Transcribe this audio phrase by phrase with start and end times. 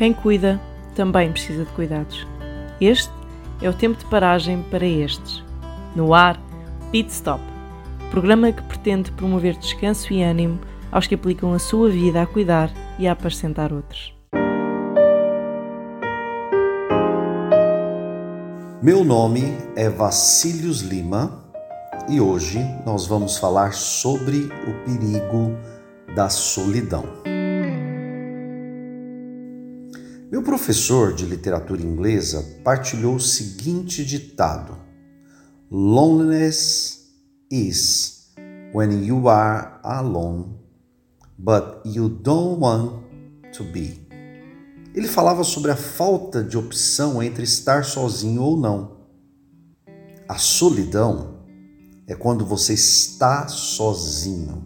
[0.00, 0.58] Quem cuida
[0.94, 2.26] também precisa de cuidados.
[2.80, 3.12] Este
[3.60, 5.44] é o tempo de paragem para estes.
[5.94, 6.40] No ar,
[6.90, 7.44] Pit Stop,
[8.10, 10.58] programa que pretende promover descanso e ânimo
[10.90, 14.14] aos que aplicam a sua vida a cuidar e a apacentar outros.
[18.82, 21.44] Meu nome é Vacílios Lima
[22.08, 25.58] e hoje nós vamos falar sobre o perigo
[26.16, 27.29] da solidão.
[30.30, 34.78] Meu professor de literatura inglesa partilhou o seguinte ditado:
[35.68, 37.08] Loneliness
[37.50, 38.32] is
[38.72, 40.54] when you are alone,
[41.36, 43.02] but you don't want
[43.52, 44.06] to be.
[44.94, 48.98] Ele falava sobre a falta de opção entre estar sozinho ou não.
[50.28, 51.40] A solidão
[52.06, 54.64] é quando você está sozinho,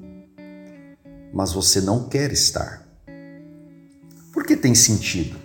[1.33, 2.87] mas você não quer estar.
[4.31, 5.44] Por que tem sentido?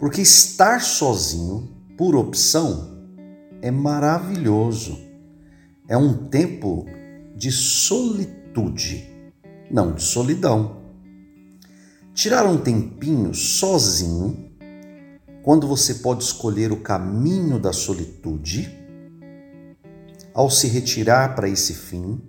[0.00, 3.04] Porque estar sozinho, por opção,
[3.60, 4.98] é maravilhoso.
[5.86, 6.86] É um tempo
[7.36, 9.06] de solitude,
[9.70, 10.80] não de solidão.
[12.14, 14.50] Tirar um tempinho sozinho,
[15.42, 18.74] quando você pode escolher o caminho da solitude,
[20.32, 22.22] ao se retirar para esse fim,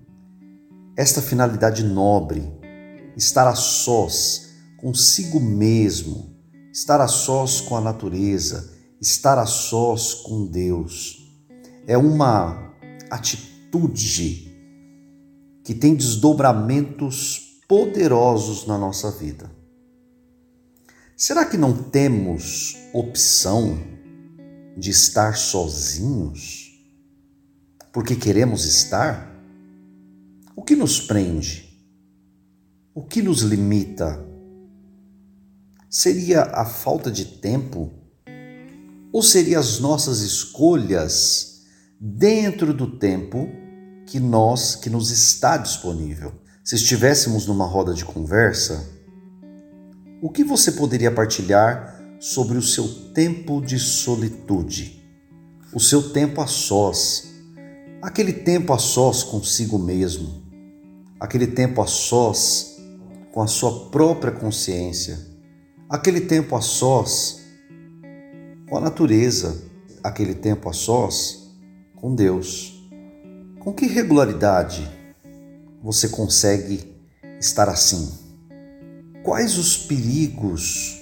[0.97, 2.43] esta finalidade nobre,
[3.15, 6.30] estar a sós consigo mesmo,
[6.71, 11.29] estar a sós com a natureza, estar a sós com Deus,
[11.85, 12.73] é uma
[13.09, 14.49] atitude
[15.63, 19.51] que tem desdobramentos poderosos na nossa vida.
[21.17, 23.77] Será que não temos opção
[24.77, 26.71] de estar sozinhos
[27.91, 29.29] porque queremos estar?
[30.55, 31.69] O que nos prende?
[32.93, 34.30] O que nos limita?
[35.93, 37.91] Seria a falta de tempo?
[39.11, 41.63] Ou seria as nossas escolhas
[41.99, 43.49] dentro do tempo
[44.07, 46.31] que nós que nos está disponível?
[46.63, 48.89] Se estivéssemos numa roda de conversa,
[50.21, 55.03] o que você poderia partilhar sobre o seu tempo de solitude?
[55.73, 57.33] O seu tempo a sós,
[58.01, 60.41] aquele tempo a sós consigo mesmo,
[61.19, 62.77] aquele tempo a sós
[63.33, 65.30] com a sua própria consciência,
[65.91, 67.41] aquele tempo a sós
[68.69, 69.61] com a natureza,
[70.01, 71.51] aquele tempo a sós
[71.97, 72.89] com Deus.
[73.59, 74.89] Com que regularidade
[75.83, 76.95] você consegue
[77.41, 78.09] estar assim?
[79.21, 80.97] Quais os perigos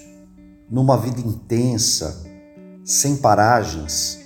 [0.68, 2.26] numa vida intensa,
[2.84, 4.18] sem paragens?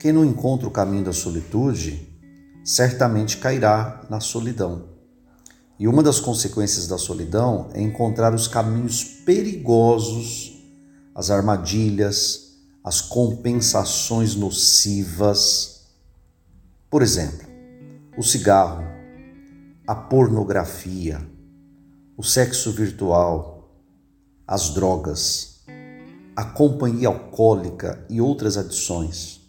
[0.00, 2.08] Quem não encontra o caminho da solitude,
[2.64, 4.95] certamente cairá na solidão.
[5.78, 10.54] E uma das consequências da solidão é encontrar os caminhos perigosos,
[11.14, 15.82] as armadilhas, as compensações nocivas.
[16.88, 17.46] Por exemplo,
[18.16, 18.84] o cigarro,
[19.86, 21.20] a pornografia,
[22.16, 23.70] o sexo virtual,
[24.46, 25.60] as drogas,
[26.34, 29.42] a companhia alcoólica e outras adições.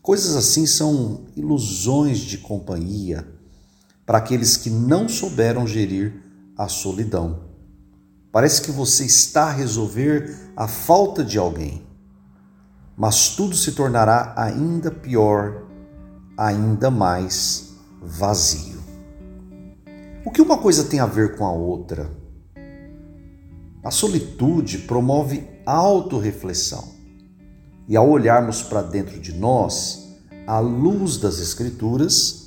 [0.00, 3.33] Coisas assim são ilusões de companhia
[4.06, 6.22] para aqueles que não souberam gerir
[6.56, 7.44] a solidão.
[8.30, 11.86] Parece que você está a resolver a falta de alguém,
[12.96, 15.64] mas tudo se tornará ainda pior,
[16.36, 18.82] ainda mais vazio.
[20.24, 22.10] O que uma coisa tem a ver com a outra?
[23.82, 26.94] A solitude promove autorreflexão.
[27.86, 30.08] E ao olharmos para dentro de nós,
[30.46, 32.43] à luz das Escrituras,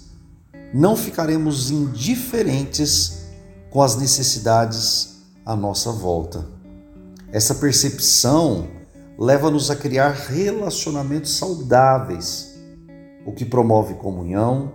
[0.73, 3.25] não ficaremos indiferentes
[3.69, 6.45] com as necessidades à nossa volta.
[7.31, 8.67] Essa percepção
[9.17, 12.57] leva-nos a criar relacionamentos saudáveis,
[13.25, 14.73] o que promove comunhão,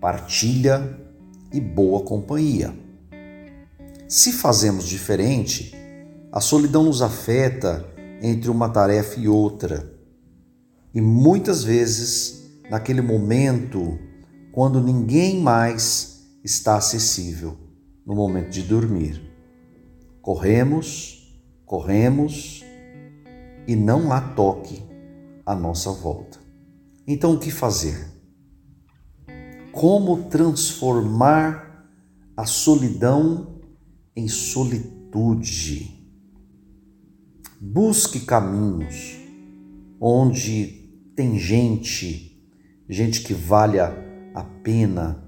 [0.00, 0.98] partilha
[1.52, 2.74] e boa companhia.
[4.08, 5.74] Se fazemos diferente,
[6.32, 7.86] a solidão nos afeta
[8.22, 9.92] entre uma tarefa e outra.
[10.92, 13.98] E muitas vezes, naquele momento,
[14.52, 17.56] quando ninguém mais está acessível,
[18.06, 19.20] no momento de dormir,
[20.20, 22.64] corremos, corremos
[23.66, 24.82] e não há toque
[25.46, 26.38] à nossa volta.
[27.06, 28.10] Então, o que fazer?
[29.72, 31.88] como transformar
[32.36, 33.60] a solidão
[34.16, 35.96] em solitude.
[37.60, 39.16] Busque caminhos
[40.00, 40.66] onde
[41.14, 42.42] tem gente,
[42.88, 45.24] gente que valha a pena.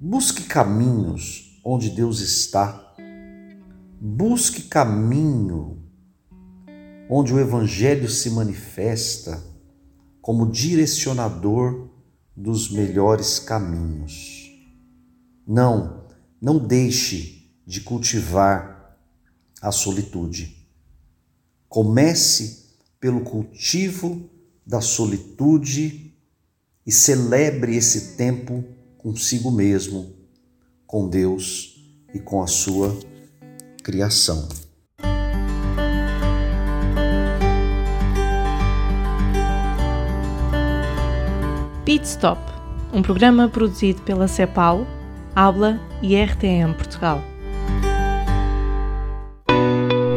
[0.00, 2.94] Busque caminhos onde Deus está.
[4.00, 5.82] Busque caminho
[7.08, 9.42] onde o Evangelho se manifesta
[10.20, 11.88] como direcionador
[12.36, 14.50] dos melhores caminhos.
[15.46, 16.04] Não,
[16.40, 18.98] não deixe de cultivar
[19.62, 20.68] a solitude.
[21.68, 22.66] Comece
[23.00, 24.28] pelo cultivo
[24.66, 26.05] da solitude
[26.86, 28.64] e celebre esse tempo
[28.96, 30.14] consigo mesmo,
[30.86, 31.74] com Deus
[32.14, 32.96] e com a sua
[33.82, 34.48] criação.
[41.84, 42.40] Pit Stop,
[42.92, 44.86] um programa produzido pela CEPAL,
[45.34, 47.22] Habla e RTM Portugal.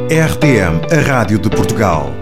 [0.09, 2.18] RTM, a Rádio de Portugal.